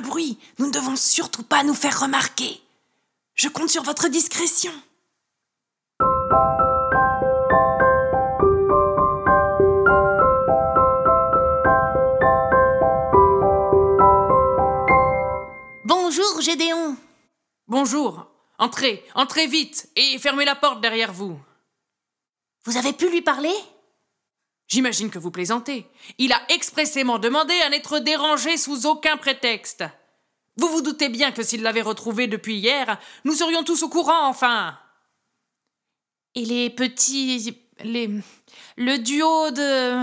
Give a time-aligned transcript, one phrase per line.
[0.00, 2.60] Bruit, nous ne devons surtout pas nous faire remarquer.
[3.34, 4.72] Je compte sur votre discrétion.
[15.84, 16.96] Bonjour, Gédéon.
[17.68, 18.26] Bonjour
[18.58, 21.36] Entrez, entrez vite et fermez la porte derrière vous.
[22.64, 23.52] Vous avez pu lui parler?
[24.72, 25.86] J'imagine que vous plaisantez.
[26.16, 29.84] Il a expressément demandé à n'être dérangé sous aucun prétexte.
[30.56, 34.26] Vous vous doutez bien que s'il l'avait retrouvé depuis hier, nous serions tous au courant,
[34.28, 34.78] enfin.
[36.34, 37.54] Et les petits.
[37.84, 38.08] les.
[38.78, 40.02] le duo de.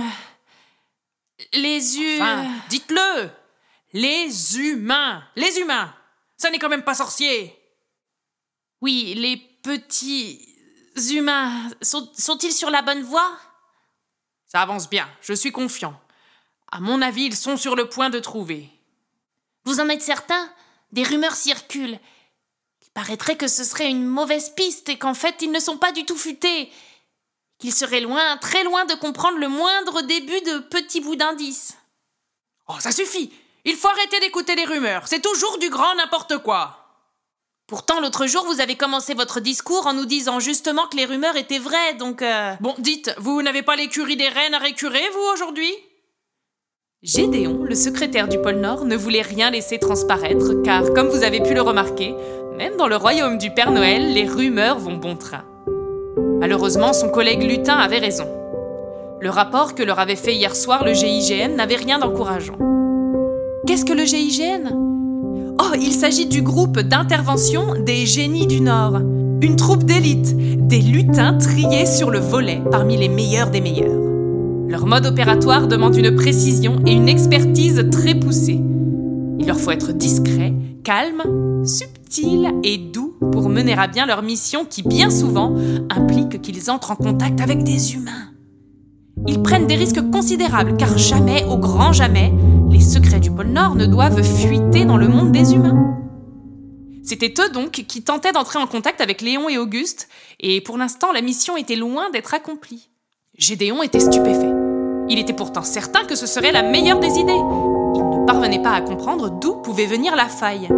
[1.54, 2.20] les.
[2.22, 3.28] Enfin, dites-le
[3.94, 5.92] Les humains Les humains
[6.38, 7.58] Ça n'est quand même pas sorcier
[8.82, 10.46] Oui, les petits.
[11.12, 11.72] humains.
[11.82, 13.36] sont- sont-ils sur la bonne voie?
[14.52, 16.00] Ça avance bien, je suis confiant.
[16.72, 18.68] À mon avis, ils sont sur le point de trouver.
[19.66, 20.52] Vous en êtes certain
[20.92, 22.00] Des rumeurs circulent.
[22.82, 25.92] Il paraîtrait que ce serait une mauvaise piste et qu'en fait ils ne sont pas
[25.92, 26.72] du tout futés.
[27.60, 31.78] Qu'ils seraient loin, très loin de comprendre le moindre début de petits bouts d'indices.
[32.68, 33.32] Oh, ça suffit
[33.66, 36.89] Il faut arrêter d'écouter les rumeurs, c'est toujours du grand n'importe quoi
[37.70, 41.38] Pourtant, l'autre jour, vous avez commencé votre discours en nous disant justement que les rumeurs
[41.38, 42.24] étaient vraies, donc.
[42.24, 45.72] euh, Bon, dites, vous n'avez pas l'écurie des reines à récurer, vous, aujourd'hui?
[47.04, 51.42] Gédéon, le secrétaire du pôle Nord, ne voulait rien laisser transparaître, car, comme vous avez
[51.42, 52.16] pu le remarquer,
[52.58, 55.46] même dans le royaume du Père Noël, les rumeurs vont bon train.
[56.40, 58.28] Malheureusement, son collègue Lutin avait raison.
[59.22, 62.58] Le rapport que leur avait fait hier soir le GIGN n'avait rien d'encourageant.
[63.68, 64.99] Qu'est-ce que le GIGN
[65.76, 69.00] Il s'agit du groupe d'intervention des génies du Nord.
[69.42, 70.36] Une troupe d'élite,
[70.68, 74.02] des lutins triés sur le volet parmi les meilleurs des meilleurs.
[74.68, 78.62] Leur mode opératoire demande une précision et une expertise très poussée.
[79.40, 80.54] Il leur faut être discret,
[80.84, 85.54] calme, subtil et doux pour mener à bien leur mission qui bien souvent
[85.90, 88.30] implique qu'ils entrent en contact avec des humains.
[89.28, 92.34] Ils prennent des risques considérables car jamais, au grand jamais,
[92.80, 95.98] les secrets du pôle Nord ne doivent fuiter dans le monde des humains.
[97.04, 100.08] C'était eux donc qui tentaient d'entrer en contact avec Léon et Auguste,
[100.40, 102.90] et pour l'instant la mission était loin d'être accomplie.
[103.38, 104.54] Gédéon était stupéfait.
[105.10, 107.34] Il était pourtant certain que ce serait la meilleure des idées.
[107.34, 110.70] Il ne parvenait pas à comprendre d'où pouvait venir la faille.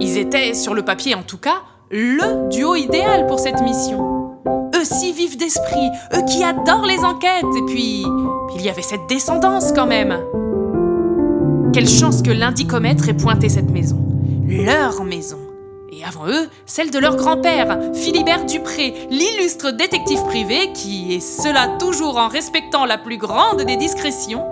[0.00, 1.62] Ils étaient, sur le papier en tout cas,
[1.92, 4.40] le duo idéal pour cette mission.
[4.74, 8.04] Eux si vifs d'esprit, eux qui adorent les enquêtes, et puis,
[8.56, 10.18] il y avait cette descendance quand même.
[11.72, 13.98] Quelle chance que l'indicomètre ait pointé cette maison.
[14.46, 15.38] Leur maison.
[15.92, 21.76] Et avant eux, celle de leur grand-père, Philibert Dupré, l'illustre détective privé qui, et cela
[21.78, 24.44] toujours en respectant la plus grande des discrétions,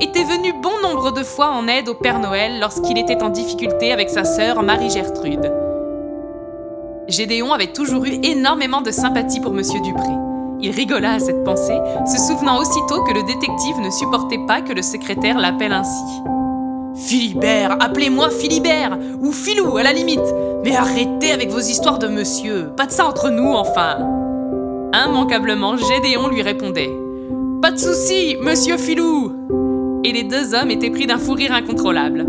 [0.00, 3.92] était venu bon nombre de fois en aide au Père Noël lorsqu'il était en difficulté
[3.92, 5.52] avec sa sœur Marie-Gertrude.
[7.08, 10.12] Gédéon avait toujours eu énormément de sympathie pour Monsieur Dupré.
[10.60, 14.72] Il rigola à cette pensée, se souvenant aussitôt que le détective ne supportait pas que
[14.72, 16.22] le secrétaire l'appelle ainsi.
[16.94, 20.20] Philibert, appelez-moi Philibert, ou Philou à la limite,
[20.64, 23.98] mais arrêtez avec vos histoires de monsieur, pas de ça entre nous enfin.
[24.94, 26.90] Immanquablement, Gédéon lui répondait
[27.62, 29.32] Pas de souci, monsieur Philou
[30.04, 32.26] Et les deux hommes étaient pris d'un fou rire incontrôlable.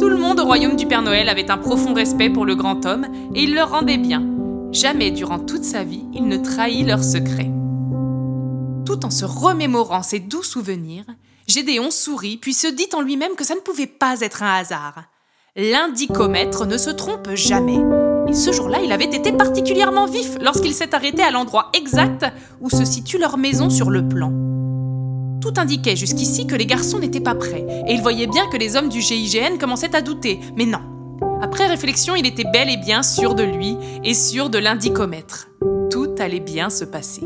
[0.00, 2.84] Tout le monde au royaume du Père Noël avait un profond respect pour le grand
[2.86, 4.24] homme et il leur rendait bien.
[4.72, 7.50] Jamais durant toute sa vie, il ne trahit leur secret.
[8.86, 11.04] Tout en se remémorant ses doux souvenirs,
[11.50, 15.02] Gédéon sourit puis se dit en lui-même que ça ne pouvait pas être un hasard.
[15.56, 17.80] L'indicomètre ne se trompe jamais.
[18.28, 22.24] Et ce jour-là, il avait été particulièrement vif lorsqu'il s'est arrêté à l'endroit exact
[22.60, 24.32] où se situe leur maison sur le plan.
[25.40, 28.76] Tout indiquait jusqu'ici que les garçons n'étaient pas prêts, et il voyait bien que les
[28.76, 30.82] hommes du GIGN commençaient à douter, mais non.
[31.42, 35.48] Après réflexion, il était bel et bien sûr de lui et sûr de l'indicomètre.
[35.90, 37.22] Tout allait bien se passer.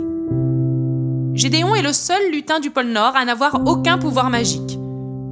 [1.35, 4.79] Gédéon est le seul lutin du pôle Nord à n'avoir aucun pouvoir magique.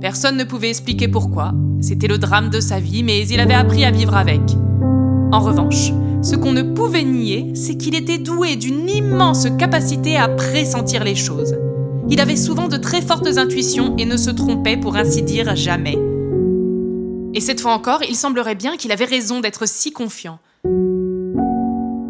[0.01, 1.53] Personne ne pouvait expliquer pourquoi.
[1.81, 4.41] C'était le drame de sa vie, mais il avait appris à vivre avec.
[5.31, 10.29] En revanche, ce qu'on ne pouvait nier, c'est qu'il était doué d'une immense capacité à
[10.29, 11.57] pressentir les choses.
[12.09, 15.99] Il avait souvent de très fortes intuitions et ne se trompait pour ainsi dire jamais.
[17.33, 20.41] Et cette fois encore, il semblerait bien qu'il avait raison d'être si confiant.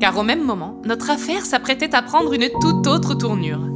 [0.00, 3.71] Car au même moment, notre affaire s'apprêtait à prendre une toute autre tournure.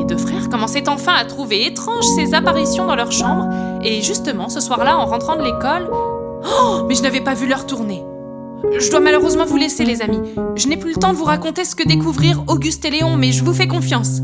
[0.00, 3.50] Les deux frères commençaient enfin à trouver étranges ces apparitions dans leur chambre,
[3.82, 5.90] et justement, ce soir-là, en rentrant de l'école...
[6.42, 8.02] Oh, mais je n'avais pas vu l'heure tourner.
[8.78, 10.22] Je dois malheureusement vous laisser, les amis.
[10.56, 13.30] Je n'ai plus le temps de vous raconter ce que découvrir Auguste et Léon, mais
[13.30, 14.20] je vous fais confiance.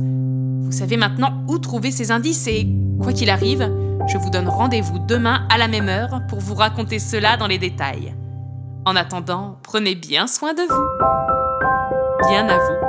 [0.62, 2.66] Vous savez maintenant où trouver ces indices et,
[3.02, 3.70] quoi qu'il arrive,
[4.08, 7.58] je vous donne rendez-vous demain à la même heure pour vous raconter cela dans les
[7.58, 8.14] détails.
[8.86, 12.28] En attendant, prenez bien soin de vous.
[12.30, 12.85] Bien à vous.